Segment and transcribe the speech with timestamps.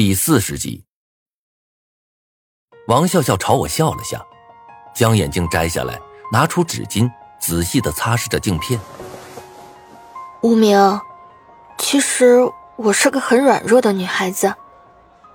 [0.00, 0.84] 第四十集，
[2.86, 4.24] 王笑笑朝我笑了下，
[4.94, 7.10] 将眼镜摘下来，拿出纸巾，
[7.40, 8.78] 仔细的擦拭着镜片。
[10.40, 11.00] 无名，
[11.78, 14.54] 其实我是个很软弱的女孩子，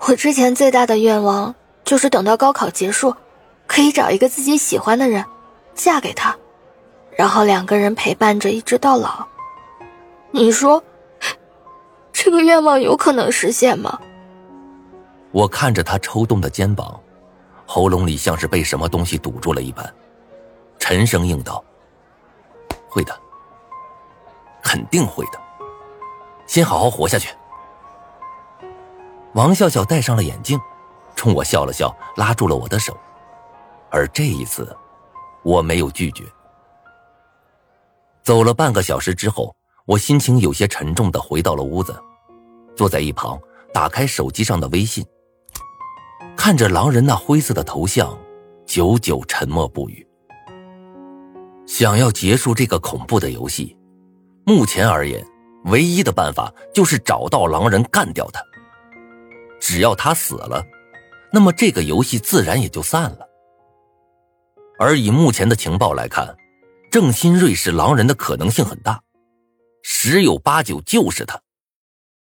[0.00, 1.54] 我之前最大的愿望
[1.84, 3.14] 就是等到高考结束，
[3.68, 5.24] 可以找一个自己喜欢的人，
[5.76, 6.36] 嫁给他，
[7.12, 9.24] 然后两个人陪伴着一直到老。
[10.32, 10.82] 你说，
[12.12, 14.00] 这个愿望有可能实现吗？
[15.30, 16.98] 我看着他抽动的肩膀，
[17.66, 19.94] 喉咙里像是被什么东西堵住了一般，
[20.78, 21.62] 沉声应道
[22.88, 23.14] ：“会的，
[24.62, 25.38] 肯定会的。
[26.46, 27.34] 先好好活下去。”
[29.34, 30.58] 王笑笑戴上了眼镜，
[31.14, 32.96] 冲我笑了笑，拉住了我的手。
[33.90, 34.74] 而这一次，
[35.42, 36.24] 我没有拒绝。
[38.22, 41.94] 走了半个小时之后，我心情有些沉重的回到了屋子，
[42.74, 43.38] 坐在一旁，
[43.72, 45.06] 打开手机上的微信。
[46.36, 48.18] 看着狼人那灰色的头像，
[48.66, 50.06] 久久沉默不语。
[51.66, 53.76] 想要结束这个恐怖的游戏，
[54.44, 55.24] 目前而言，
[55.66, 58.42] 唯一的办法就是找到狼人干掉他。
[59.60, 60.64] 只要他死了，
[61.32, 63.28] 那么这个游戏自然也就散了。
[64.78, 66.36] 而以目前的情报来看，
[66.90, 69.02] 郑新瑞是狼人的可能性很大，
[69.82, 71.38] 十有八九就是他。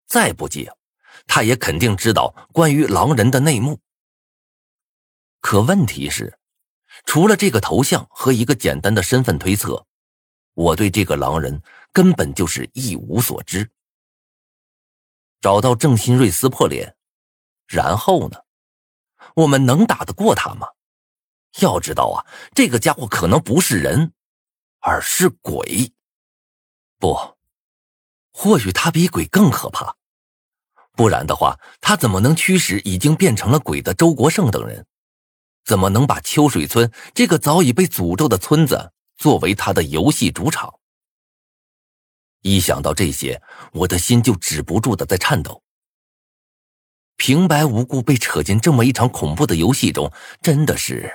[0.07, 0.69] 再不济，
[1.25, 3.79] 他也肯定知道关于狼人的内幕。
[5.39, 6.37] 可问题是，
[7.05, 9.85] 除了这个头像和一个简单的身份推测，
[10.53, 11.61] 我对这个狼人
[11.93, 13.69] 根本就是一无所知。
[15.39, 16.97] 找到郑新瑞撕破脸，
[17.67, 18.39] 然后呢？
[19.35, 20.67] 我们能打得过他吗？
[21.59, 24.13] 要知道啊，这个家伙可能不是人，
[24.79, 25.93] 而是鬼。
[26.99, 27.15] 不，
[28.31, 29.95] 或许他比鬼更可怕。
[30.93, 34.85] 不然的话，他怎么能驱使已经变成了鬼的周国胜等人？
[35.67, 40.79] 怎么能把秋水村这个早已被诅咒的村子作为他的游戏主场？
[42.41, 43.41] 一想到这些，
[43.73, 45.61] 我的心就止不住的在颤抖。
[47.17, 50.09] 平白无故被扯进这么一场恐怖的游戏中，
[50.41, 51.11] 真的是……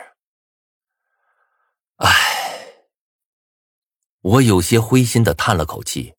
[1.97, 2.10] 唉，
[4.21, 6.15] 我有些灰心的叹了口气，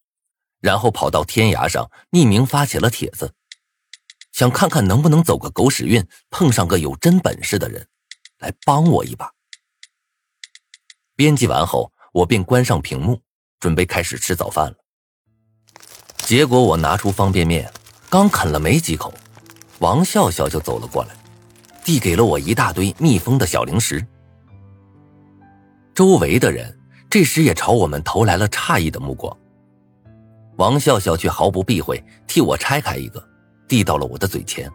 [0.59, 3.35] 然后跑到天涯上匿名发起了帖子，
[4.31, 7.87] 想看看能不能走个狗屎运，碰上个有真本事的人。
[8.43, 9.31] 来帮我一把。
[11.15, 13.21] 编辑完后，我便关上屏幕，
[13.61, 14.75] 准备开始吃早饭了。
[16.17, 17.71] 结果我拿出方便面，
[18.09, 19.13] 刚啃了没几口，
[19.79, 21.15] 王笑笑就走了过来，
[21.85, 24.05] 递给了我一大堆密封的小零食。
[25.95, 26.77] 周围的人
[27.09, 29.35] 这时也朝我们投来了诧异的目光。
[30.57, 33.23] 王笑笑却毫不避讳，替我拆开一个，
[33.67, 34.69] 递到了我的嘴前。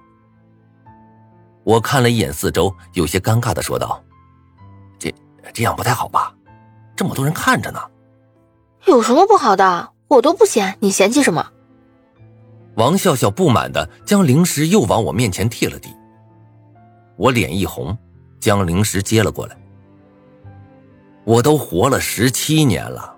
[1.69, 4.03] 我看了一眼四周，有些尴尬的说道
[4.99, 5.15] ：“这
[5.53, 6.34] 这样不太好吧？
[6.97, 7.79] 这么多人看着呢。”
[8.89, 9.93] 有什么不好的？
[10.09, 11.53] 我都不嫌，你嫌弃什么？
[12.77, 15.91] 王笑笑不满的将零食又往我面前递了递。
[17.17, 17.95] 我脸一红，
[18.41, 19.55] 将零食接了过来。
[21.25, 23.15] 我都活了十七年了，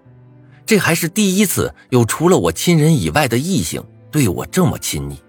[0.66, 5.22] 这还是第一次有除了我亲人以外的异性对我这么亲昵。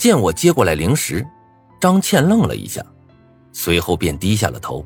[0.00, 1.22] 见我接过来零食，
[1.78, 2.82] 张倩愣了一下，
[3.52, 4.82] 随后便低下了头。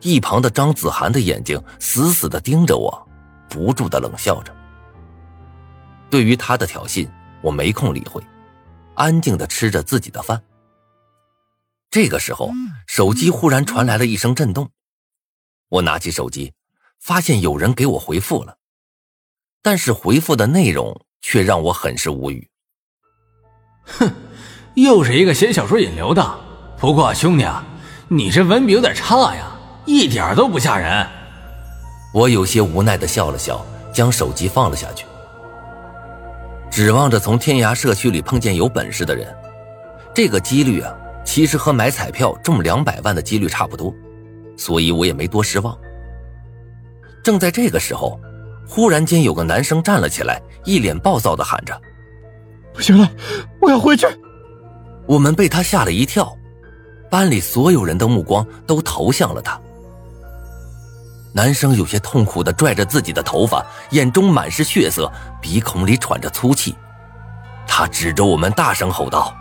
[0.00, 3.08] 一旁的张子涵的眼睛死死的盯着我，
[3.48, 4.52] 不住的冷笑着。
[6.10, 7.08] 对于他的挑衅，
[7.40, 8.20] 我没空理会，
[8.96, 10.42] 安静的吃着自己的饭。
[11.88, 12.50] 这个时候，
[12.88, 14.68] 手机忽然传来了一声震动，
[15.68, 16.52] 我拿起手机，
[16.98, 18.58] 发现有人给我回复了，
[19.62, 22.50] 但是回复的内容却让我很是无语。
[23.86, 24.10] 哼，
[24.74, 26.38] 又是一个写小说引流的。
[26.78, 27.64] 不过兄弟啊，
[28.08, 29.46] 你这文笔有点差呀，
[29.84, 31.06] 一点都不吓人。
[32.12, 35.06] 我有些无奈的笑了笑，将手机放了下去。
[36.70, 39.34] 指望着从天涯社区里碰见有本事的人，
[40.14, 40.94] 这个几率啊，
[41.24, 43.94] 其实和买彩票中两百万的几率差不多，
[44.56, 45.76] 所以我也没多失望。
[47.22, 48.20] 正在这个时候，
[48.68, 51.80] 忽然间有个男生站了起来，一脸暴躁的喊着。
[52.76, 53.10] 不行了，
[53.60, 54.06] 我要回去。
[55.06, 56.36] 我们被他吓了一跳，
[57.10, 59.58] 班里所有人的目光都投向了他。
[61.32, 66.76] 男生有些痛苦的拽着自己的头发，眼中满是血色，鼻孔里喘着粗气。
[67.66, 69.34] 他指着我们大声吼道：“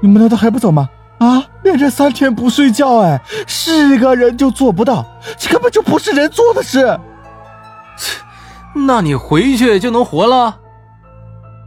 [0.00, 0.88] 你们难道还不走吗？
[1.18, 5.06] 啊，连着三天不睡觉，哎，是个人就做不到，
[5.38, 6.98] 这根本就不是人做的事。
[7.96, 8.20] 切，
[8.74, 10.58] 那你回去就能活了？”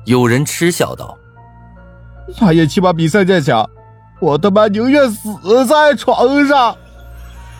[0.05, 1.17] 有人嗤笑道
[2.37, 3.69] ：“他也起码比赛剑强，
[4.19, 6.75] 我他妈宁愿死在床上。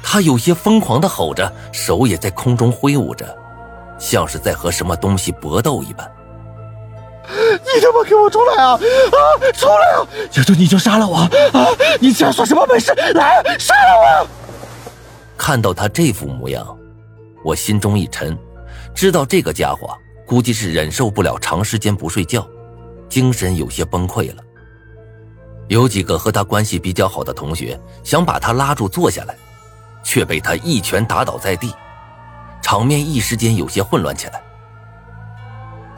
[0.01, 3.37] 他有些疯狂的吼着，手也在空中挥舞着，
[3.97, 6.09] 像是在和什么东西搏斗一般。
[7.29, 8.71] 你他妈给我出来啊！
[8.71, 9.17] 啊，
[9.53, 10.07] 出来啊！
[10.33, 11.29] 要就你就杀了我啊！
[11.99, 12.91] 你这样算什么本事？
[13.13, 14.27] 来，杀了我！
[15.37, 16.65] 看到他这副模样，
[17.43, 18.35] 我心中一沉，
[18.95, 19.95] 知道这个家伙
[20.29, 22.47] 估计是忍受不了长时间不睡觉，
[23.09, 24.43] 精神有些崩溃了。
[25.69, 29.35] 有几个和他关系比较好的同学想把他拉住坐下来，
[30.03, 31.73] 却被他一拳打倒在地，
[32.61, 34.39] 场面一时间有些混乱起来。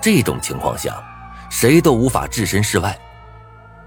[0.02, 1.04] 这种情况下，
[1.50, 2.98] 谁都无法置身事外，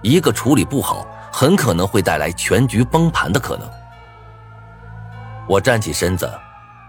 [0.03, 3.67] 一个处理不好，很可能会带来全局崩盘的可能。
[5.49, 6.31] 我站起身子，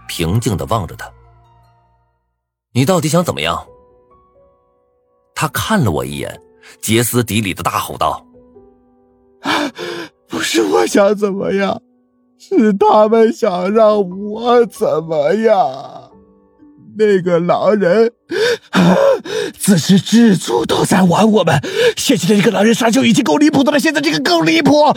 [0.06, 1.10] 平静的望着他。
[2.76, 3.66] 你到底想怎么样？
[5.34, 6.38] 他看了我一眼，
[6.82, 8.22] 歇斯底里的大吼道
[10.28, 11.80] ：“不是我想怎么样，
[12.38, 16.10] 是他们想让我怎么样。
[16.98, 18.12] 那个狼人
[19.58, 21.58] 自始至终都在玩我们。
[21.96, 24.92] 先前的这个狼人杀就已经够离谱的了，现在这个更离谱。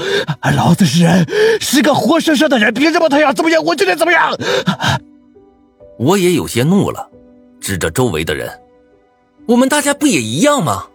[0.54, 1.26] 老子是人，
[1.62, 4.36] 是个活生生的人，凭什么他要怎么样，我就得怎么样？”
[5.98, 7.10] 我也有些怒了，
[7.60, 8.62] 指着周围的人
[9.48, 10.88] ：“我们大家不也一样吗？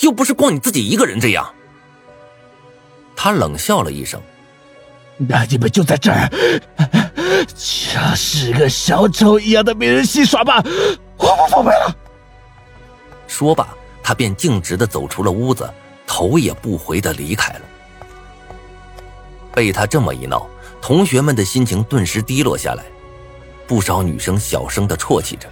[0.00, 1.52] 又不是光你自己一个人这样。”
[3.16, 4.20] 他冷笑了一声
[5.18, 6.30] ：“那你们就在这儿，
[7.56, 10.62] 像是个小丑一样的被人戏耍吧！
[11.16, 11.96] 我不奉陪了。”
[13.26, 13.68] 说罢，
[14.02, 15.68] 他便径直的走出了屋子，
[16.06, 17.60] 头也不回的离开了。
[19.52, 20.46] 被他这么一闹，
[20.80, 22.84] 同学们的心情顿时低落下来，
[23.66, 25.48] 不少女生小声的啜泣着。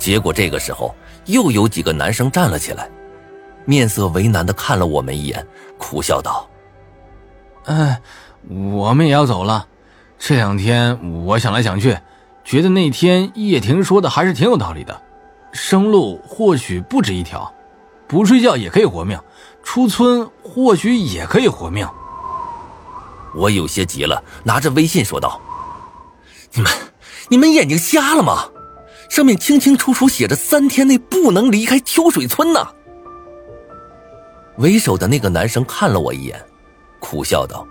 [0.00, 0.92] 结果这个时候，
[1.26, 2.88] 又有几个男生站了起来，
[3.66, 5.46] 面色为难的看了我们一眼，
[5.78, 6.48] 苦笑道
[7.66, 8.00] ：“哎，
[8.48, 9.66] 我们也要走了。
[10.18, 11.98] 这两天我想来想去，
[12.44, 15.00] 觉得那天叶婷说的还是挺有道理的。
[15.52, 17.52] 生路或许不止一条，
[18.08, 19.20] 不睡觉也可以活命，
[19.62, 21.86] 出村或许也可以活命。”
[23.36, 25.38] 我有些急了，拿着微信说道
[26.54, 26.72] ：“你们，
[27.28, 28.48] 你们眼睛瞎了吗？
[29.10, 32.66] 上面清清楚楚写着三天内不能离开秋水村呢。”
[34.56, 36.42] 为首的那个男生看了我一眼，
[36.98, 37.66] 苦笑道：“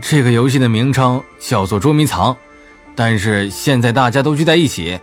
[0.00, 2.36] 这个游戏的名称叫做捉迷藏，
[2.94, 4.98] 但是现在大家都聚在一起，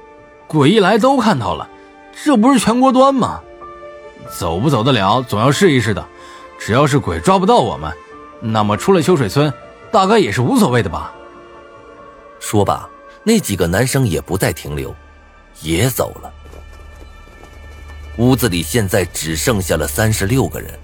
[0.47, 1.69] 鬼一来都看到了，
[2.23, 3.39] 这不是全国端吗？
[4.39, 6.03] 走不走得了，总要试一试的。
[6.57, 7.91] 只要是鬼抓不到我们。”
[8.45, 9.51] 那么出了秋水村，
[9.89, 11.13] 大概也是无所谓的吧。
[12.41, 12.89] 说罢，
[13.23, 14.93] 那几个男生也不再停留，
[15.61, 16.33] 也走了。
[18.17, 20.77] 屋子里现在只剩下了三十六个人。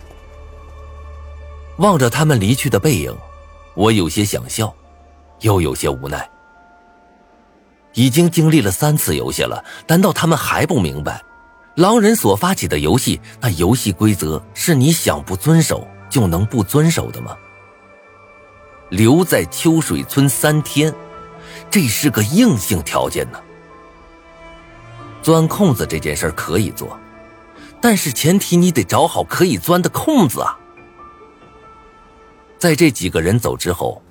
[1.77, 3.15] 望着他们离去的背影，
[3.73, 4.73] 我有些想笑，
[5.41, 6.29] 又有些无奈。
[7.93, 11.21] 已经经历了三次游戏了，难道他们还不明白，
[11.75, 17.35] 狼人所发起的游戏，那游戏规则是你想不遵守就能不遵守的吗？
[18.89, 20.93] 留在秋水村三天，
[21.69, 23.39] 这是个硬性条件呢。
[25.21, 26.97] 钻空子这件事可以做，
[27.81, 30.57] 但是前提你得找好可以钻的空子啊。
[32.57, 34.01] 在这几个人走之后，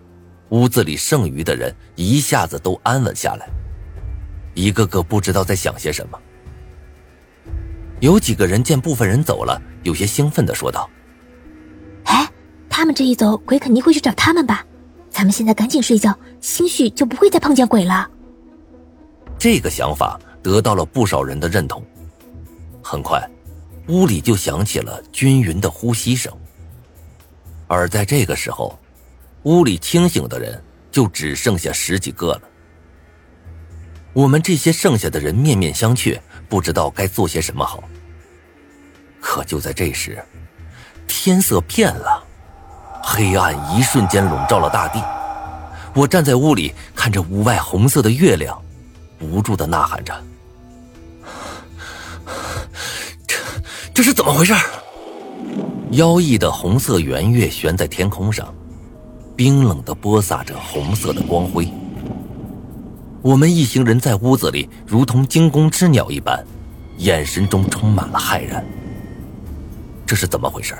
[0.51, 3.49] 屋子里剩余的人一下子都安稳下来，
[4.55, 6.19] 一个个不知道在想些什么。
[8.01, 10.89] 有几个人见部分人走了，有些兴奋的说道
[12.05, 12.31] ：“哎，
[12.71, 14.65] 他们这一走，鬼肯定会去找他们吧？
[15.19, 18.09] 咱们现在赶紧睡觉，兴许就不会再碰见鬼了。”
[19.37, 21.85] 这个想法得到了不少人的认同。
[22.81, 23.29] 很快，
[23.89, 26.33] 屋里就响起了均匀的呼吸声。
[27.67, 28.79] 而在这个时候，
[29.43, 32.43] 屋里清醒的人就只剩下十几个了。
[34.13, 36.17] 我们这些剩下的人面面相觑，
[36.49, 37.83] 不知道该做些什么好。
[39.21, 40.25] 可就在这时，
[41.09, 42.25] 天色变了，
[43.11, 45.03] 黑暗一瞬间笼罩了大地。
[45.95, 48.57] 我站在屋里，看着屋外红色的月亮，
[49.19, 50.15] 无助的呐喊着
[53.27, 53.37] ：“这
[53.95, 54.55] 这是怎么回事？”
[55.93, 58.55] 妖异的红色圆月悬在天空上，
[59.35, 61.67] 冰冷的播撒着红色的光辉。
[63.23, 66.45] 我们一行人在屋子里如同惊弓之鸟一般，
[66.99, 68.63] 眼神中充满了骇然。
[70.07, 70.77] 这是怎么回事？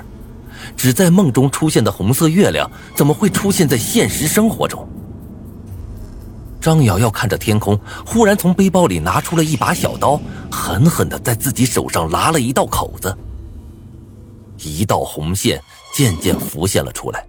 [0.75, 4.87] 只在梦中出现的红色月亮，怎么会出现在现实生活中？
[6.61, 10.19] 张瑶瑶看着天空，忽然从背包里拿出了一把小刀，
[10.51, 13.17] 狠狠的在自己手上拉了一道口子。
[14.57, 15.61] 一道红线
[15.93, 17.25] 渐渐浮现了出来。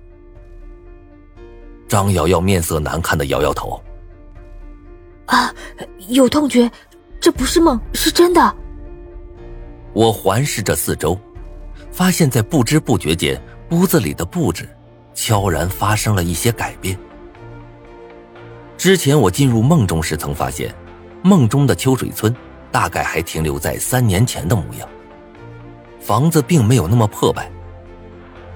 [1.88, 3.80] 张瑶瑶面色难看的摇摇头
[5.26, 5.54] ：“啊，
[6.09, 6.68] 有痛觉，
[7.20, 8.56] 这不是梦，是真的。”
[9.94, 11.16] 我环视着四周，
[11.92, 14.68] 发现在不知不觉间，屋子里的布置
[15.14, 16.99] 悄然发生了一些改变。
[18.76, 20.75] 之前我进入梦中时曾发现，
[21.23, 22.35] 梦中的秋水村
[22.70, 24.88] 大概还停留在三年前的模样，
[26.00, 27.50] 房子并没有那么破败。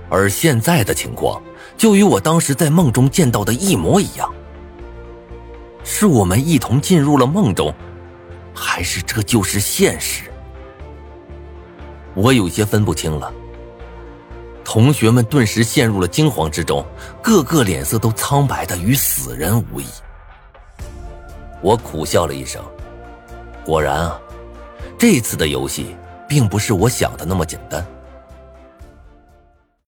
[0.08, 1.42] 而现在的情况，
[1.76, 4.32] 就与我当时在梦中见到的一模一样。
[5.82, 7.74] 是我们一同进入了梦中，
[8.54, 10.30] 还是这就是现实？
[12.14, 13.33] 我有些分不清了。
[14.64, 16.85] 同学们顿时陷入了惊慌之中，
[17.23, 19.85] 个个脸色都苍白的与死人无异。
[21.61, 22.62] 我苦笑了一声，
[23.64, 24.18] 果然啊，
[24.99, 25.94] 这次的游戏
[26.28, 27.85] 并不是我想的那么简单。